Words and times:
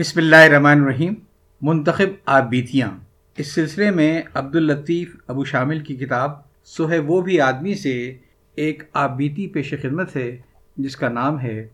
بسم 0.00 0.20
اللہ 0.20 0.36
الرحمن 0.36 0.82
الرحیم۔ 0.82 1.14
منتخب 1.60 2.08
آبیتیاں۔ 2.26 2.90
اس 3.36 3.54
سلسلے 3.54 3.90
میں 3.90 4.22
عبداللطیف 4.34 5.16
ابو 5.26 5.44
شامل 5.44 5.80
کی 5.80 5.96
کتاب 5.96 6.30
سو 6.64 6.90
ہے 6.90 6.98
وہ 6.98 7.20
بھی 7.20 7.40
آدمی 7.40 7.74
سے 7.74 8.16
ایک 8.54 8.82
آبیتی 8.92 9.46
پیش 9.46 9.74
خدمت 9.82 10.16
ہے، 10.16 10.38
جس 10.76 10.96
کا 10.96 11.08
نام 11.08 11.40
ہے 11.40 11.68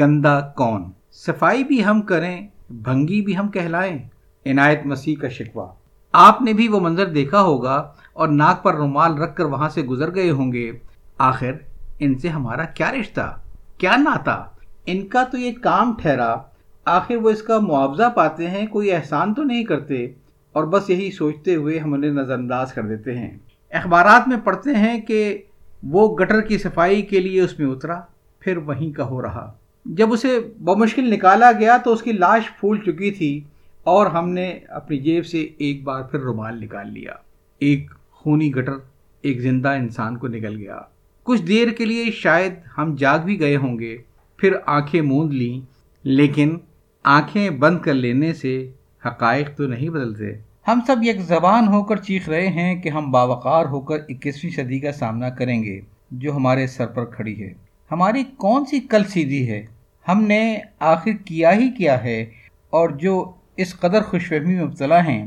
گندا 0.00 0.40
کون۔ 0.40 0.84
صفائی 1.12 1.64
بھی 1.64 1.84
ہم 1.84 2.02
کریں، 2.02 2.48
بھنگی 2.70 3.22
بھی 3.22 3.36
ہم 3.36 3.48
کہلائیں۔ 3.48 3.98
عنایت 4.46 4.86
مسیح 4.86 5.16
کا 5.20 5.28
شکوہ۔ 5.28 5.68
آپ 6.12 6.42
نے 6.42 6.52
بھی 6.52 6.68
وہ 6.68 6.80
منظر 6.80 7.06
دیکھا 7.06 7.40
ہوگا 7.40 7.92
اور 8.12 8.28
ناک 8.28 8.62
پر 8.62 8.74
رومال 8.74 9.18
رکھ 9.18 9.36
کر 9.36 9.44
وہاں 9.44 9.68
سے 9.68 9.82
گزر 9.82 10.14
گئے 10.14 10.30
ہوں 10.30 10.52
گے۔ 10.52 10.72
آخر 11.18 11.52
ان 11.98 12.18
سے 12.18 12.28
ہمارا 12.28 12.64
کیا 12.64 12.92
رشتہ؟ 12.92 13.40
کیا 13.78 13.96
ناتا؟ 13.96 14.44
ان 14.86 15.06
کا 15.06 15.24
تو 15.24 15.38
یہ 15.38 15.52
کام 15.62 15.94
ٹھہرا۔ 16.02 16.36
آخر 16.84 17.16
وہ 17.16 17.30
اس 17.30 17.42
کا 17.42 17.58
معاوضہ 17.58 18.12
پاتے 18.14 18.50
ہیں، 18.50 18.66
کوئی 18.66 18.92
احسان 18.92 19.34
تو 19.34 19.42
نہیں 19.42 19.64
کرتے 19.64 20.04
اور 20.52 20.64
بس 20.64 20.90
یہی 20.90 21.10
سوچتے 21.10 21.54
ہوئے 21.54 21.78
ہم 21.78 21.94
انہیں 21.94 22.10
نظر 22.10 22.34
انداز 22.34 22.72
کر 22.72 22.82
دیتے 22.82 23.18
ہیں۔ 23.18 23.38
اخبارات 23.70 24.28
میں 24.28 24.36
پڑھتے 24.44 24.70
ہیں 24.70 25.00
کہ 25.00 25.38
وہ 25.82 26.16
گٹر 26.16 26.40
کی 26.40 26.58
صفائی 26.58 27.02
کے 27.02 27.20
لیے 27.20 27.40
اس 27.40 27.58
میں 27.58 27.68
اترا، 27.68 28.00
پھر 28.40 28.56
وہیں 28.56 28.92
کا 28.92 29.04
ہو 29.04 29.22
رہا۔ 29.22 29.52
جب 29.84 30.12
اسے 30.12 30.40
بمشکل 30.60 31.10
نکالا 31.10 31.52
گیا 31.60 31.76
تو 31.76 31.92
اس 31.92 32.02
کی 32.02 32.12
لاش 32.12 32.42
پھول 32.60 32.78
چکی 32.78 33.10
تھی 33.10 33.40
اور 33.84 34.06
ہم 34.06 34.28
نے 34.28 34.58
اپنی 34.68 34.98
جیب 34.98 35.26
سے 35.26 35.48
ایک 35.58 35.84
بار 35.84 36.02
پھر 36.02 36.18
رومال 36.18 36.60
نکال 36.60 36.92
لیا۔ 36.92 37.12
ایک 37.58 37.90
خونی 38.10 38.54
گٹر، 38.54 38.74
ایک 39.22 39.40
زندہ 39.40 39.68
انسان 39.68 40.16
کو 40.16 40.28
نکل 40.28 40.56
گیا۔ 40.56 40.80
کچھ 41.22 41.42
دیر 41.42 41.68
کے 41.68 41.84
لیے 41.84 42.10
شاید 42.10 42.54
ہم 42.78 42.94
جاگ 42.98 43.18
بھی 43.18 43.40
گئے 43.40 43.56
ہوں 43.56 43.78
گے، 43.78 43.98
پھر 44.36 44.52
آنکھیں 44.66 45.00
موند 45.00 45.32
لیں، 45.32 45.60
لیکن 46.02 46.58
آنکھیں 47.04 47.50
بند 47.50 47.78
کر 47.78 47.94
لینے 47.94 48.32
سے 48.32 48.70
حقائق 49.06 49.56
تو 49.56 49.66
نہیں 49.66 49.88
بدلتے۔ 49.88 50.24
ہم 50.68 50.80
سب 50.86 50.96
یک 51.02 51.20
زبان 51.20 51.68
ہو 51.68 51.84
کر 51.84 51.96
چیخ 51.96 52.28
رہے 52.28 52.48
ہیں 52.48 52.82
کہ 52.82 52.88
ہم 52.88 53.10
باوقار 53.10 53.66
ہو 53.66 53.80
کر 53.80 53.96
اکیسویں 54.08 54.52
صدی 54.52 54.80
کا 54.80 54.92
سامنا 54.92 55.30
کریں 55.30 55.62
گے، 55.62 55.80
جو 56.10 56.36
ہمارے 56.36 56.66
سر 56.66 56.86
پر 56.86 57.04
کھڑی 57.04 57.42
ہے۔ 57.42 57.54
ہماری 57.90 58.24
کون 58.36 58.64
سی 58.64 58.80
کل 58.80 59.04
سیدھی 59.04 59.50
ہے؟ 59.50 59.66
ہم 60.08 60.22
نے 60.22 60.58
آخر 60.78 61.10
کیا 61.24 61.56
ہی 61.56 61.70
کیا 61.70 62.04
ہے؟ 62.04 62.22
اور 62.70 62.90
جو 62.90 63.32
اس 63.56 63.80
قدر 63.80 64.02
خوش 64.02 64.28
فہمی 64.28 64.54
میں 64.54 64.64
مبتلا 64.64 65.04
ہیں، 65.04 65.26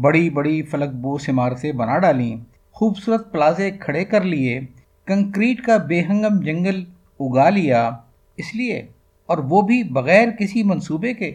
بڑی 0.00 0.30
بڑی 0.30 0.62
فلک 0.62 0.90
بوس 0.94 1.28
عمارتیں 1.28 1.72
بنا 1.72 1.98
ڈالیں، 1.98 2.36
خوبصورت 2.72 3.32
پلازے 3.32 3.70
کھڑے 3.70 4.04
کر 4.04 4.20
لیے، 4.20 4.60
کنکریٹ 5.04 5.62
کا 5.62 5.76
بے 5.76 6.02
ہنگم 6.02 6.40
جنگل 6.40 6.84
اگا 7.20 7.50
لیا۔ 7.50 7.90
اس 8.36 8.54
لیے 8.54 8.86
اور 9.30 9.38
وہ 9.38 9.62
بھی 9.62 9.82
بغیر 9.82 10.28
کسی 10.30 10.62
منصوبے 10.62 11.14
کے، 11.14 11.34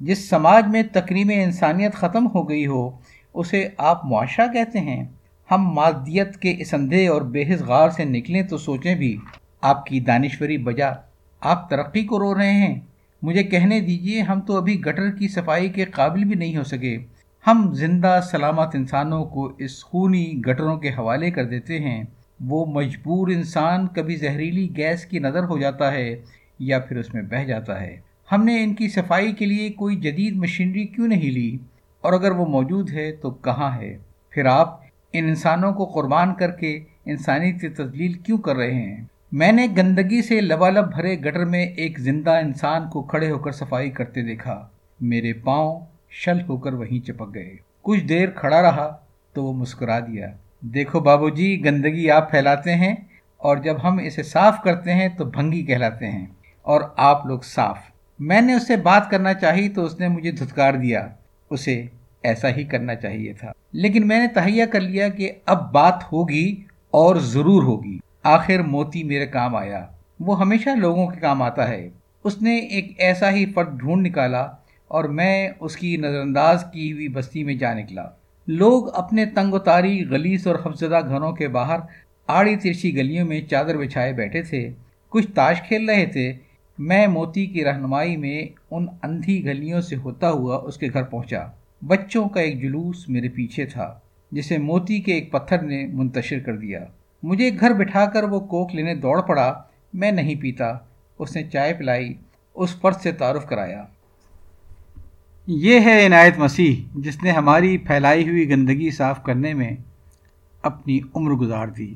جس 0.00 0.28
سماج 0.28 0.66
میں 0.66 0.82
تقریم 0.92 1.30
انسانیت 1.34 1.94
ختم 1.94 2.26
ہو 2.34 2.48
گئی 2.48 2.66
ہو، 2.66 2.90
اسے 3.34 3.68
آپ 3.78 4.04
معاشرہ 4.04 4.52
کہتے 4.52 4.80
ہیں۔ 4.80 5.04
ہم 5.50 5.70
مادیت 5.74 6.36
کے 6.36 6.54
اس 6.58 6.74
اندھے 6.74 7.08
اور 7.08 7.22
حص 7.22 7.62
غار 7.62 7.90
سے 7.90 8.04
نکلیں 8.04 8.42
تو 8.42 8.56
سوچیں 8.56 8.94
بھی۔ 8.94 9.16
آپ 9.60 9.86
کی 9.86 10.00
دانشوری 10.00 10.58
بجا 10.58 10.90
آپ 11.40 11.70
ترقی 11.70 12.04
کو 12.04 12.18
رو 12.18 12.38
رہے 12.38 12.52
ہیں۔ 12.52 12.80
مجھے 13.22 13.42
کہنے 13.42 13.80
دیجیے، 13.80 14.22
ہم 14.22 14.40
تو 14.40 14.56
ابھی 14.56 14.80
گٹر 14.80 15.10
کی 15.10 15.28
صفائی 15.28 15.68
کے 15.68 15.84
قابل 15.84 16.24
بھی 16.24 16.34
نہیں 16.34 16.56
ہو 16.56 16.64
سکے۔ 16.64 16.98
ہم 17.46 17.74
زندہ 17.74 18.20
سلامت 18.30 18.74
انسانوں 18.74 19.24
کو 19.24 19.52
اس 19.58 19.84
خونی 19.84 20.40
گٹروں 20.48 20.76
کے 20.76 20.88
حوالے 20.88 21.30
کر 21.30 21.44
دیتے 21.44 21.80
ہیں۔ 21.80 22.04
وہ 22.40 22.66
مجبور 22.66 23.28
انسان 23.28 23.86
کبھی 23.86 24.16
زہریلی 24.16 24.68
گیس 24.76 25.04
کی 25.04 25.18
نظر 25.18 25.44
ہو 25.44 25.58
جاتا 25.58 25.92
ہے۔ 25.92 26.16
یا 26.62 26.78
پھر 26.78 26.96
اس 26.96 27.14
میں 27.14 27.22
بہہ 27.22 27.44
جاتا 27.44 27.80
ہے۔ 27.80 28.00
ہم 28.32 28.44
نے 28.44 28.64
ان 28.64 28.74
کی 28.74 28.88
صفائی 28.88 29.32
کے 29.32 29.46
لیے 29.46 29.70
کوئی 29.70 29.96
جدید 29.96 30.36
مشینری 30.36 30.84
کیوں 30.84 31.08
نہیں 31.08 31.30
لی؟ 31.30 31.58
اور 32.00 32.12
اگر 32.12 32.30
وہ 32.30 32.46
موجود 32.46 32.90
ہے 32.90 33.12
تو 33.12 33.30
کہاں 33.30 33.78
ہے؟ 33.78 33.98
پھر 34.30 34.44
آپ 34.44 34.80
ان 35.12 35.24
انسانوں 35.24 35.72
کو 35.72 35.84
قربان 35.84 36.34
کر 36.34 36.50
کے 36.50 36.80
انسانی 37.06 37.52
کی 37.52 37.68
تدلیل 37.68 38.12
کیوں 38.12 38.38
کر 38.38 38.56
رہے 38.56 38.74
ہیں؟ 38.74 39.04
میں 39.32 39.52
نے 39.52 39.66
گندگی 39.76 40.22
سے 40.22 40.40
لبالب 40.40 40.94
بھرے 40.94 41.20
گٹر 41.20 41.44
میں 41.44 41.66
ایک 41.66 42.00
زندہ 42.00 42.30
انسان 42.30 42.88
کو 42.88 43.02
کھڑے 43.02 43.30
ہو 43.30 43.38
کر 43.38 43.52
صفائی 43.52 43.90
کرتے 43.90 44.22
دیکھا۔ 44.22 44.68
میرے 45.00 45.32
پاؤں 45.32 45.80
شل 46.10 46.40
ہو 46.40 46.56
کر 46.56 46.72
وہیں 46.72 47.06
چپک 47.06 47.34
گئے۔ 47.34 47.56
کچھ 47.82 48.04
دیر 48.04 48.30
کھڑا 48.30 48.62
رہا 48.62 48.96
تو 49.32 49.44
وہ 49.44 49.52
مسکرا 49.52 50.00
دیا۔ 50.00 50.26
دیکھو 50.60 51.00
بابو 51.00 51.28
جی 51.28 51.64
گندگی 51.64 52.10
آپ 52.10 52.30
پھیلاتے 52.30 52.74
ہیں 52.74 52.94
اور 53.36 53.56
جب 53.56 53.74
ہم 53.84 53.98
اسے 53.98 54.22
صاف 54.22 54.54
کرتے 54.64 54.94
ہیں 54.94 55.08
تو 55.08 55.24
بھنگی 55.24 55.62
کہلاتے 55.62 56.06
ہیں۔ 56.06 56.26
اور 56.62 56.80
آپ 56.96 57.26
لوگ 57.26 57.40
صاف۔ 57.40 57.78
میں 58.18 58.40
نے 58.40 58.54
اس 58.54 58.66
سے 58.66 58.76
بات 58.76 59.10
کرنا 59.10 59.34
چاہی 59.34 59.68
تو 59.68 59.84
اس 59.84 60.00
نے 60.00 60.08
مجھے 60.08 60.30
دھتکار 60.30 60.74
دیا۔ 60.74 61.08
اسے 61.50 61.86
ایسا 62.22 62.48
ہی 62.48 62.64
کرنا 62.64 62.94
چاہیے 62.94 63.32
تھا۔ 63.32 63.52
لیکن 63.72 64.08
میں 64.08 64.18
نے 64.18 64.26
تہیا 64.28 64.66
کر 64.66 64.80
لیا 64.80 65.08
کہ 65.08 65.32
اب 65.46 65.72
بات 65.72 66.12
ہوگی 66.12 66.62
اور 66.90 67.16
ضرور 67.16 67.62
ہوگی۔ 67.62 67.98
آخر 68.22 68.62
موتی 68.62 69.04
میرے 69.04 69.26
کام 69.26 69.56
آیا۔ 69.56 69.86
وہ 70.20 70.40
ہمیشہ 70.40 70.70
لوگوں 70.70 71.06
کے 71.06 71.20
کام 71.20 71.42
آتا 71.42 71.68
ہے۔ 71.68 71.88
اس 72.24 72.42
نے 72.42 72.56
ایک 72.56 72.94
ایسا 72.98 73.30
ہی 73.30 73.46
فرد 73.46 73.80
ڈھونڈ 73.80 74.06
نکالا 74.06 74.46
اور 74.88 75.04
میں 75.04 75.50
اس 75.60 75.76
کی 75.76 75.96
نظر 75.96 76.20
انداز 76.20 76.64
کی 76.72 76.92
ہوئی 76.92 77.08
بستی 77.08 77.44
میں 77.44 77.54
جا 77.54 77.74
نکلا۔ 77.74 78.04
لوگ 78.46 78.94
اپنے 78.94 79.26
تنگ 79.26 79.54
و 79.54 79.58
تاری 79.58 80.10
گلیس 80.10 80.46
اور 80.46 80.56
حفظدہ 80.66 81.00
گھروں 81.08 81.32
کے 81.32 81.48
باہر 81.48 81.78
آڑی 82.26 82.56
ترچی 82.56 82.96
گلیوں 82.96 83.26
میں 83.26 83.40
چادر 83.40 83.76
بچھائے 83.76 84.12
بیٹھے 84.12 84.42
تھے۔ 84.42 84.72
کچھ 85.08 85.26
تاش 85.34 85.62
کھیل 85.62 85.90
رہے 85.90 86.06
تھے۔ 86.06 86.32
میں 86.78 87.06
موتی 87.06 87.46
کی 87.46 87.64
رہنمائی 87.64 88.16
میں 88.16 88.44
ان 88.70 88.86
اندھی 89.02 89.44
گلیوں 89.44 89.80
سے 89.80 89.96
ہوتا 89.96 90.30
ہوا 90.30 90.56
اس 90.56 90.76
کے 90.76 90.86
گھر 90.92 91.02
پہنچا۔ 91.02 91.46
بچوں 91.86 92.28
کا 92.28 92.40
ایک 92.40 92.62
جلوس 92.62 93.08
میرے 93.08 93.28
پیچھے 93.28 93.66
تھا، 93.66 93.98
جسے 94.32 94.58
موتی 94.58 95.00
کے 95.00 95.14
ایک 95.14 95.32
پتھر 95.32 95.62
نے 95.62 95.86
منتشر 95.86 96.38
کر 96.38 96.56
دیا۔ 96.56 96.80
مجھے 97.22 97.50
گھر 97.60 97.72
بٹھا 97.72 98.06
کر 98.06 98.22
وہ 98.22 98.40
کوک 98.40 98.74
لینے 98.74 98.94
دوڑ 98.94 99.20
پڑا، 99.20 99.62
میں 99.94 100.12
نہیں 100.12 100.34
پیتا۔ 100.34 100.72
اس 101.18 101.36
نے 101.36 101.42
چائے 101.42 101.74
پلائی، 101.74 102.14
اس 102.54 102.80
فرد 102.80 102.96
سے 102.96 103.12
تعارف 103.12 103.46
کرایا۔ 103.46 103.84
یہ 105.46 105.80
ہے 105.80 106.06
عنایت 106.06 106.38
مسیح، 106.38 106.76
جس 106.94 107.22
نے 107.22 107.30
ہماری 107.30 107.78
پھیلائی 107.78 108.28
ہوئی 108.28 108.50
گندگی 108.50 108.90
صاف 108.90 109.22
کرنے 109.22 109.54
میں 109.54 109.70
اپنی 110.62 111.00
عمر 111.14 111.30
گزار 111.30 111.68
دی۔ 111.68 111.94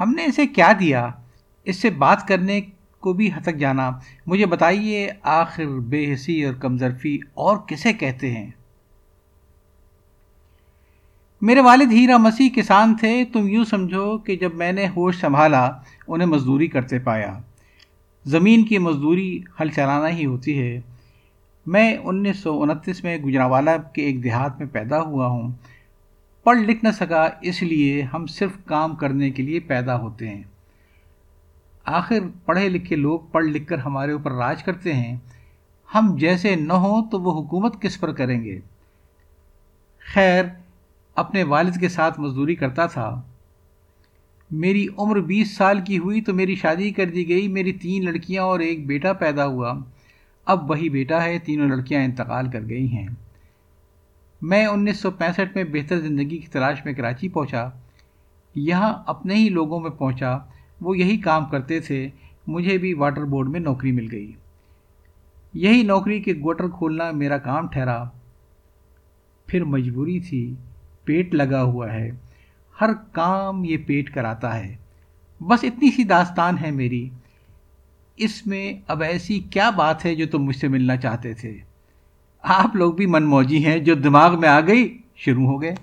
ہم 0.00 0.14
نے 0.14 0.24
اسے 0.24 0.46
کیا 0.46 0.72
دیا؟ 0.80 1.08
اس 1.64 1.76
سے 1.76 1.90
بات 1.90 2.28
کرنے 2.28 2.60
کو 3.00 3.12
بھی 3.12 3.32
ہتک 3.32 3.56
جانا۔ 3.56 3.90
مجھے 4.26 4.46
بتائیے، 4.46 5.10
آخر 5.22 5.66
بے 5.66 6.14
حسی 6.14 6.44
اور 6.44 6.54
کمزرفی 6.54 7.18
اور 7.34 7.56
کسے 7.56 7.92
کہتے 7.92 8.30
ہیں؟ 8.30 8.50
میرے 11.40 11.60
والد 11.60 11.92
ہیرا 11.92 12.16
مسیح 12.16 12.48
کسان 12.56 12.96
تھے، 12.96 13.24
تم 13.32 13.48
یوں 13.48 13.64
سمجھو 13.64 14.18
کہ 14.18 14.36
جب 14.36 14.54
میں 14.54 14.72
نے 14.72 14.86
ہوش 14.88 15.20
سنبھالا، 15.20 15.70
انہیں 16.08 16.28
مزدوری 16.28 16.66
کرتے 16.66 16.98
پایا۔ 16.98 17.38
زمین 18.24 18.64
کی 18.64 18.78
مزدوری 18.78 19.40
ہل 19.60 19.68
چلانا 19.68 20.08
ہی 20.08 20.26
ہوتی 20.26 20.58
ہے۔ 20.58 20.80
میں 21.66 21.96
انیس 21.96 22.36
سو 22.36 22.62
انتیس 22.62 23.04
میں 23.04 23.18
گجراوالا 23.18 23.76
کے 23.76 24.02
ایک 24.02 24.24
دیہات 24.24 24.58
میں 24.58 24.66
پیدا 24.66 25.02
ہوا 25.02 25.26
ہوں۔ 25.26 25.52
پڑھ 26.44 26.58
لکھ 26.58 26.84
نہ 26.84 26.88
سکا، 26.90 27.28
اس 27.40 27.62
لیے 27.62 28.02
ہم 28.02 28.26
صرف 28.26 28.50
کام 28.64 28.96
کرنے 28.96 29.30
کے 29.30 29.42
لیے 29.42 29.60
پیدا 29.60 30.00
ہوتے 30.00 30.28
ہیں۔ 30.28 30.42
آخر 31.90 32.18
پڑھے 32.44 32.68
لکھے 32.68 32.96
لوگ 32.96 33.20
پڑھ 33.32 33.44
لکھ 33.44 33.66
کر 33.66 33.78
ہمارے 33.78 34.12
اوپر 34.12 34.32
راج 34.32 34.62
کرتے 34.62 34.92
ہیں، 34.92 35.16
ہم 35.94 36.16
جیسے 36.18 36.56
نہ 36.56 36.72
ہوں 36.72 37.10
تو 37.10 37.20
وہ 37.20 37.42
حکومت 37.42 37.82
کس 37.82 38.00
پر 38.00 38.12
کریں 38.12 38.44
گے؟ 38.44 38.60
خیر، 40.14 40.44
اپنے 41.14 41.42
والد 41.42 41.80
کے 41.80 41.88
ساتھ 41.88 42.20
مزدوری 42.20 42.54
کرتا 42.54 42.86
تھا۔ 42.86 43.22
میری 44.50 44.86
عمر 44.98 45.20
بیس 45.20 45.56
سال 45.56 45.80
کی 45.80 45.98
ہوئی 45.98 46.20
تو 46.20 46.34
میری 46.34 46.54
شادی 46.54 46.90
کر 46.90 47.06
دی 47.06 47.28
گئی، 47.28 47.48
میری 47.48 47.72
تین 47.72 48.04
لڑکیاں 48.04 48.42
اور 48.42 48.60
ایک 48.60 48.86
بیٹا 48.86 49.12
پیدا 49.12 49.46
ہوا۔ 49.46 49.74
اب 50.46 50.70
وہی 50.70 50.88
بیٹا 50.88 51.24
ہے، 51.24 51.38
تینوں 51.38 51.68
لڑکیاں 51.68 52.04
انتقال 52.04 52.50
کر 52.50 52.60
گئی 52.68 52.88
ہیں۔ 52.92 53.08
میں 54.42 54.66
انیس 54.66 55.00
سو 55.00 55.10
پینسٹھ 55.10 55.56
میں 55.56 55.64
بہتر 55.64 56.00
زندگی 56.00 56.38
کی 56.38 56.46
تلاش 56.46 56.84
میں 56.84 56.92
کراچی 56.92 57.28
پہنچا۔ 57.28 57.68
یہاں 58.54 58.94
اپنے 59.06 59.34
ہی 59.34 59.48
لوگوں 59.48 59.80
میں 59.80 59.90
پہنچا۔ 59.90 60.38
وہ 60.80 60.98
یہی 60.98 61.16
کام 61.16 61.44
کرتے 61.46 61.80
تھے، 61.80 62.08
مجھے 62.46 62.78
بھی 62.78 62.94
واٹر 62.94 63.24
بورڈ 63.24 63.48
میں 63.48 63.60
نوکری 63.60 63.92
مل 63.92 64.08
گئی۔ 64.12 64.32
یہی 65.54 65.82
نوکری 65.82 66.20
کے 66.20 66.32
گوٹر 66.32 66.68
کھولنا 66.68 67.10
میرا 67.10 67.38
کام 67.38 67.68
ٹھہرا۔ 67.68 68.04
پھر 69.46 69.64
مجبوری 69.64 70.20
تھی، 70.20 70.54
پیٹ 71.04 71.34
لگا 71.34 71.62
ہوا 71.62 71.92
ہے۔ 71.92 72.10
ہر 72.80 72.90
کام 73.12 73.64
یہ 73.64 73.76
پیٹ 73.86 74.14
کراتا 74.14 74.58
ہے۔ 74.58 74.76
بس 75.40 75.64
اتنی 75.64 75.90
سی 75.90 76.04
داستان 76.04 76.56
ہے 76.62 76.70
میری۔ 76.70 77.08
اس 78.16 78.46
میں 78.46 78.72
اب 78.88 79.02
ایسی 79.02 79.38
کیا 79.38 79.70
بات 79.70 80.04
ہے 80.04 80.14
جو 80.14 80.26
تم 80.26 80.44
مجھ 80.44 80.56
سے 80.56 80.68
ملنا 80.68 80.96
چاہتے 80.96 81.34
تھے؟ 81.34 81.58
آپ 82.42 82.76
لوگ 82.76 82.94
بھی 82.94 83.06
من 83.06 83.24
موجی 83.24 83.66
ہیں، 83.66 83.78
جو 83.78 83.94
دماغ 83.94 84.40
میں 84.40 84.48
آ 84.48 84.60
گئی، 84.60 84.98
شروع 85.16 85.46
ہو 85.46 85.62
گئے۔ 85.62 85.74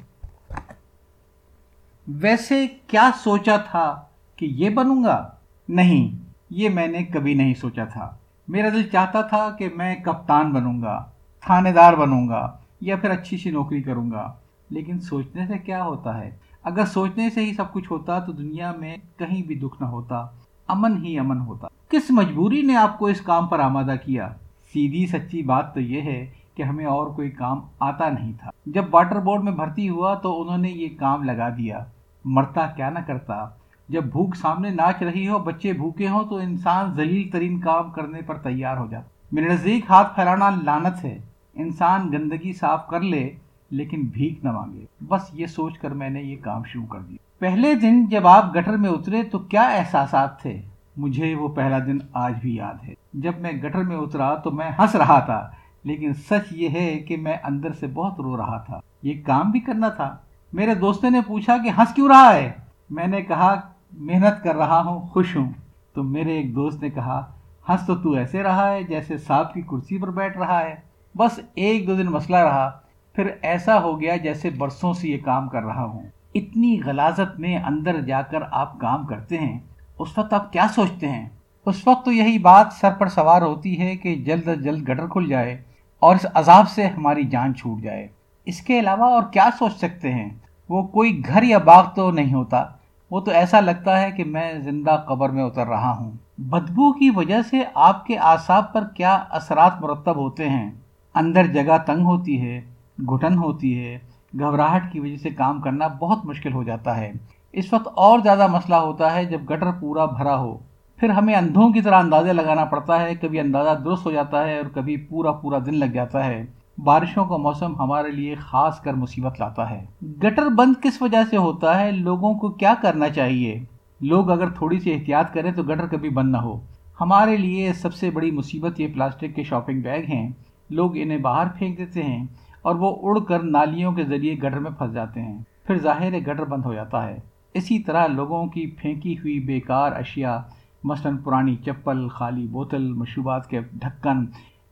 ویسے 2.08 2.68
کیا 2.88 3.10
سوچا 3.24 3.58
تھا؟ 3.58 4.07
کہ 4.38 4.46
یہ 4.46 4.70
بنوں 4.70 5.04
گا؟ 5.04 5.30
نہیں، 5.70 6.26
یہ 6.50 6.70
میں 6.70 6.88
نے 6.88 7.04
کبھی 7.04 7.34
نہیں 7.34 7.54
سوچا 7.54 7.86
تھا۔ 7.86 8.18
میرا 8.48 8.70
دل 8.70 8.90
چاہتا 8.90 9.22
تھا 9.22 9.50
کہ 9.50 9.70
میں 9.76 9.96
کپتان 9.96 10.52
بنوں 10.52 10.82
گا 10.82 11.06
تھانے 11.42 11.72
دار 11.72 11.94
بنوں 11.94 12.30
گا 12.30 12.58
یا 12.82 12.96
پھر 12.96 13.10
اچھی 13.10 13.38
سی 13.38 13.52
نوکری 13.52 13.82
کروں 13.82 14.12
گا۔ 14.12 14.34
لیکن 14.70 15.00
سوچنے 15.00 15.48
سے 15.48 15.58
کیا 15.58 15.84
ہوتا 15.84 16.18
ہے؟ 16.18 16.36
اگر 16.64 16.86
سوچنے 16.86 17.30
سے 17.30 17.46
ہی 17.46 17.54
سب 17.54 17.74
کچھ 17.74 17.92
ہوتا 17.92 18.20
تو 18.20 18.32
دنیا 18.32 18.74
میں 18.80 18.98
کہیں 19.18 19.44
بھی 19.44 19.56
دکھ 19.56 19.82
نہ 19.82 19.88
ہوتا، 19.88 20.26
امن 20.68 21.06
ہی 21.06 21.20
امن 21.20 21.42
ہوتا۔ 21.42 21.68
کس 21.90 22.04
مجبوری 22.10 22.62
نے 22.62 22.76
آپ 22.76 23.00
کو 23.00 23.06
اس 23.06 23.22
کام 23.22 23.48
پر 23.48 23.60
آمادہ 23.60 23.96
کیا؟ 24.06 24.30
سیدھی 24.74 25.08
سچی 25.08 25.42
بات 25.42 25.74
تو 25.74 25.80
یہ 25.80 26.02
ہے 26.02 26.26
کہ 26.56 26.64
ہمیں 26.64 26.86
اور 26.86 27.08
کوئی 27.08 27.32
کام 27.32 27.60
آتا 27.80 28.10
نہیں 28.10 28.34
تھا۔ 28.40 28.52
جب 28.66 28.86
واٹر 28.92 29.20
بورڈ 29.20 29.44
میں 29.44 29.52
بھرتی 29.52 29.90
ہوا 29.90 30.14
تو 30.14 30.42
انہوں 30.42 30.58
نے 30.58 30.70
یہ 30.70 30.88
کام 31.00 31.24
لگا 31.24 31.50
دیا۔ 31.50 31.86
مرتا 32.26 32.68
کیا 32.68 32.90
نہ 32.90 33.00
کرتا؟ 33.08 33.46
جب 33.90 34.04
بھوک 34.04 34.36
سامنے 34.36 34.70
ناچ 34.70 35.02
رہی 35.02 35.28
ہو، 35.28 35.40
بچے 35.40 35.74
بھوکے 35.74 36.08
ہوں 36.08 36.24
تو 36.24 36.36
انسان 36.36 36.94
ذلیل 36.94 37.30
ترین 37.30 37.60
کام 37.60 37.92
کرنے 37.92 38.22
پر 38.22 38.38
تیار 38.38 38.78
ہو 38.78 38.88
جاتا 38.88 39.08
میرے 39.32 39.50
نزدیک 39.50 39.86
ہاتھ 39.90 40.16
پھیلانا 40.16 40.50
لانت 40.50 41.06
ہے۔ 41.06 41.20
انسان 41.54 42.12
گندگی 42.12 42.54
صاف 42.54 42.88
کر 42.88 43.02
لے، 43.02 43.30
لیکن 43.70 44.02
بھیک 44.02 44.46
نہ 44.46 44.52
مانگے۔ 44.52 44.86
بس 45.08 45.22
یہ 45.34 45.46
سوچ 45.46 45.78
کر 45.78 45.92
میں 45.92 46.10
نے 46.10 46.22
یہ 46.22 46.36
کام 46.42 46.64
شروع 46.64 46.86
کر 46.86 47.00
دیا۔ 47.00 47.18
پہلے 47.40 47.76
دن 47.76 48.06
جب 48.06 48.28
آپ 48.28 48.56
گٹر 48.56 48.78
میں 48.78 48.90
اترے 48.90 49.24
تو 49.24 49.40
کیا 49.40 49.62
احساسات 49.62 50.42
تھے؟ 50.42 50.62
مجھے 50.98 51.36
وہ 51.36 51.48
پہلا 51.48 51.80
دن 51.80 51.98
آج 52.14 52.34
بھی 52.42 52.56
یاد 52.56 52.88
ہے۔ 52.88 52.94
جب 53.14 53.32
میں 53.40 53.52
گٹر 53.52 53.84
میں 53.84 53.98
اترا 53.98 54.36
تو 54.36 54.52
میں 54.52 54.72
ہنس 54.80 54.96
رہا 54.96 55.20
تھا، 55.20 55.50
لیکن 55.84 56.14
سچ 56.14 56.52
یہ 56.52 56.70
ہے 56.70 57.00
کہ 57.00 57.18
میں 57.18 57.38
اندر 57.44 57.72
سے 57.72 57.88
بہت 57.88 58.20
رو 58.20 58.38
رہا 58.38 58.58
تھا۔ 58.58 58.80
یہ 59.04 59.14
کام 59.26 59.52
بھی 59.52 59.60
کرنا 59.60 59.90
تھا۔ 59.90 60.16
میرے 60.54 60.76
دوست 60.76 61.04
نے 61.04 61.22
پوچھا 61.28 61.58
کہ 61.58 61.70
ہنس 61.78 61.94
کیوں 61.94 62.08
رہا 62.08 62.34
ہے؟ 62.34 62.52
میں 62.90 63.08
نے 63.08 63.22
کہا 63.22 63.60
محنت 63.92 64.44
کر 64.44 64.56
رہا 64.56 64.82
ہوں، 64.82 65.00
خوش 65.00 65.36
ہوں۔ 65.36 65.52
تو 65.94 66.04
میرے 66.04 66.32
ایک 66.38 66.56
دوست 66.56 66.82
نے 66.82 66.90
کہا، 66.90 67.32
ہنس 67.70 67.86
تو 67.88 67.96
تو 67.96 68.12
ایسے 68.12 68.44
رہا 68.44 68.72
ہے 68.72 68.84
جیسے 68.84 69.18
صاحب 69.18 69.54
کی 69.54 69.62
کرسی 69.62 69.98
پر 69.98 70.12
بیٹھ 70.12 70.38
رہا 70.38 70.62
ہے۔ 70.62 70.76
بس 71.18 71.40
ایک 71.56 71.88
دو 71.88 71.96
دن 71.96 72.06
مسئلہ 72.06 72.38
رہا، 72.38 72.80
پھر 73.14 73.28
ایسا 73.42 73.82
ہو 73.82 74.02
گیا 74.02 74.16
جیسے 74.16 74.50
برسوں 74.50 74.94
سے 74.94 75.10
یہ 75.10 75.18
کام 75.18 75.50
کر 75.50 75.64
رہا 75.64 75.84
ہوں۔ 75.84 76.04
اتنی 76.36 76.80
غلازت 76.86 77.40
میں 77.40 77.58
اندر 77.58 78.02
جا 78.02 78.22
کر 78.22 78.38
آپ 78.52 78.80
کام 78.80 79.06
کرتے 79.06 79.38
ہیں، 79.38 79.60
اس 80.00 80.18
وقت 80.18 80.34
آپ 80.34 80.54
کیا 80.54 80.68
سوچتے 80.76 81.10
ہیں؟ 81.10 81.30
اس 81.66 81.88
وقت 81.88 82.06
تو 82.06 82.12
یہی 82.12 82.38
بات 82.38 82.68
سر 82.74 82.92
پر 82.92 83.08
سوار 83.08 83.42
ہوتی 83.42 83.82
ہے 83.82 83.96
کہ 83.96 84.16
جلد 84.16 84.48
از 84.48 84.64
جلد 84.64 84.90
گٹر 84.90 85.08
کھل 85.08 85.28
جائے 85.30 85.62
اور 86.00 86.16
اس 86.16 86.26
عذاب 86.34 86.70
سے 86.70 86.86
ہماری 86.86 87.24
جان 87.24 87.56
چھوٹ 87.56 87.82
جائے۔ 87.82 88.08
اس 88.46 88.62
کے 88.62 88.80
علاوہ 88.80 89.06
اور 89.06 89.24
کیا 89.24 89.50
سوچ 89.60 89.74
سکتے 89.74 90.14
ہیں؟ 90.14 90.30
وہ 90.70 90.84
کوئی 90.84 91.22
گھر 91.28 91.44
یا 91.44 91.58
باغ 91.58 91.90
تو 91.96 92.12
نہیں 92.12 92.34
ہوتا۔ 92.34 92.66
وہ 93.12 93.20
تو 93.20 93.32
ایسا 93.32 93.60
لگتا 93.60 94.02
ہے 94.02 94.12
کہ 94.12 94.24
میں 94.24 94.54
زندہ 94.60 95.04
قبر 95.08 95.30
میں 95.30 95.44
اتر 95.44 95.68
رہا 95.68 95.98
ہوں۔ 96.00 96.12
بدبو 96.38 96.94
کی 96.94 97.10
وجہ 97.10 97.42
سے 97.50 97.64
آپ 97.74 98.06
کے 98.06 98.18
اعصاب 98.18 98.74
پر 98.74 98.84
کیا 98.96 99.24
اثرات 99.30 99.82
مرتب 99.82 100.16
ہوتے 100.16 100.50
ہیں؟ 100.50 100.72
اندر 101.16 101.48
جگہ 101.48 101.78
تنگ 101.86 102.06
ہوتی 102.06 102.42
ہے، 102.42 102.62
گھٹن 103.00 103.38
ہوتی 103.38 103.80
ہے، 103.80 104.00
گھبراہٹ 104.40 104.92
کی 104.92 105.00
وجہ 105.00 105.16
سے 105.16 105.30
کام 105.30 105.62
کرنا 105.62 105.88
بہت 105.88 106.26
مشکل 106.26 106.54
ہو 106.54 106.64
جاتا 106.64 106.98
ہے۔ 106.98 107.12
اس 107.54 107.74
وقت 107.74 107.88
اور 107.96 108.20
زیادہ 108.20 108.48
مسئلہ 108.48 108.76
ہوتا 108.76 109.16
ہے 109.16 109.26
جب 109.26 109.42
گٹر 109.50 109.72
پورا 109.72 110.06
بھرا 110.06 110.38
ہو۔ 110.38 110.58
پھر 110.96 111.10
ہمیں 111.10 111.36
اندھوں 111.36 111.70
کی 111.70 111.82
طرح 111.82 112.00
اندازے 112.00 112.34
لگانا 112.34 112.66
پڑتا 112.66 113.02
ہے، 113.02 113.16
کبھی 113.16 113.40
اندازہ 113.40 113.80
درست 113.80 114.06
ہو 114.06 114.12
جاتا 114.12 114.44
ہے 114.44 114.58
اور 114.58 114.70
کبھی 114.74 114.98
پورا 114.98 115.32
پورا 115.32 115.58
دن 115.66 115.80
لگ 115.80 115.86
جاتا 115.86 116.26
ہے۔ 116.26 116.46
بارشوں 116.78 117.26
کا 117.26 117.38
موسم 117.38 117.76
ہمارے 117.76 118.12
لیے 118.12 118.36
خاص 118.36 118.82
کر 118.82 118.94
مصیبت 118.94 119.40
لاتا 119.40 119.70
ہے۔ 119.70 119.86
گٹر 120.04 120.50
بند 120.50 120.74
کس 120.84 121.02
وجہ 121.02 121.18
سے 121.30 121.38
ہوتا 121.38 121.80
ہے؟ 121.80 121.92
لوگوں 121.92 122.34
کو 122.34 122.50
کیا 122.50 122.74
کرنا 122.82 123.10
چاہیے؟ 123.10 123.64
لوگ 124.02 124.32
اگر 124.32 124.50
تھوڑی 124.50 124.80
سی 124.80 124.94
احتیاط 124.94 125.34
کریں 125.34 125.52
تو 125.52 125.64
گٹر 125.64 125.88
کبھی 125.88 126.10
بند 126.10 126.32
نہ 126.32 126.38
ہو۔ 126.38 126.60
ہمارے 127.02 127.38
لیے 127.38 127.74
سب 127.74 127.94
سے 127.94 128.10
بڑی 128.10 128.32
مصیبت 128.32 128.80
یہ 128.80 128.88
پلاسٹک 128.94 129.36
کے 129.36 129.44
شاپنگ 129.44 129.82
بیگ 129.82 130.04
ہیں۔ 130.10 130.30
لوگ 130.70 130.92
انہیں 130.96 131.18
باہر 131.18 131.48
پھینک 131.58 131.78
دیتے 131.78 132.04
ہیں 132.04 132.26
اور 132.62 132.76
وہ 132.76 132.96
اڑ 133.02 133.20
کر 133.20 133.40
نالیوں 133.40 133.92
کے 133.92 134.04
ذریعے 134.04 134.36
گٹر 134.36 134.60
میں 134.60 134.72
پھنس 134.72 134.94
جاتے 134.94 135.22
ہیں۔ 135.22 135.38
پھر 135.64 135.78
ظاہر 135.78 136.14
ہے 136.14 136.20
گٹر 136.20 136.46
بند 136.46 136.66
ہو 136.66 136.74
جاتا 136.74 137.08
ہے۔ 137.08 137.20
اسی 137.54 137.80
طرح 137.80 138.08
لوگوں 138.08 138.48
کی 138.48 138.68
پھینکی 138.68 139.14
ہوئی 139.14 139.40
بیکار 139.40 139.92
اشیاء، 139.92 140.38
مثلا 140.84 141.12
پرانی 141.24 141.56
چپل، 141.56 142.08
خالی 142.08 142.48
بوتل، 142.48 142.94
مشروبات 142.94 143.50
کے 143.50 143.60
ڈھکن 143.74 144.26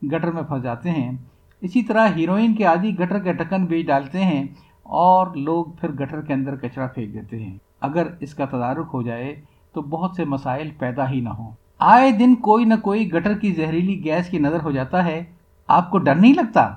گٹر 0.08 0.30
میں 0.30 0.42
پھنس 0.42 0.62
جاتے 0.62 0.90
ہیں۔ 0.90 1.12
اسی 1.60 1.82
طرح 1.82 2.08
ہیروئن 2.16 2.54
کے 2.54 2.64
عادی 2.64 2.98
گٹر 2.98 3.18
کے 3.18 3.32
ڈھکن 3.32 3.66
بیچ 3.66 3.86
ڈالتے 3.86 4.24
ہیں 4.24 4.44
اور 4.82 5.26
لوگ 5.36 5.64
پھر 5.64 5.92
گٹر 5.92 6.20
کے 6.20 6.32
اندر 6.32 6.56
کچرا 6.56 6.86
پھینک 6.86 7.14
دیتے 7.14 7.42
ہیں۔ 7.44 7.58
اگر 7.80 8.06
اس 8.20 8.34
کا 8.34 8.44
تدارک 8.44 8.90
ہو 8.92 9.02
جائے 9.02 9.34
تو 9.72 9.82
بہت 9.82 10.16
سے 10.16 10.24
مسائل 10.24 10.70
پیدا 10.78 11.10
ہی 11.10 11.20
نہ 11.20 11.28
ہوں۔ 11.28 11.50
آئے 11.78 12.10
دن 12.10 12.34
کوئی 12.34 12.64
نہ 12.64 12.74
کوئی 12.82 13.12
گٹر 13.12 13.38
کی 13.38 13.52
زہریلی 13.52 14.04
گیس 14.04 14.28
کی 14.28 14.38
نظر 14.38 14.60
ہو 14.62 14.70
جاتا 14.70 15.04
ہے۔ 15.04 15.24
آپ 15.68 15.90
کو 15.90 15.98
ڈر 15.98 16.14
نہیں 16.14 16.34
لگتا؟ 16.34 16.68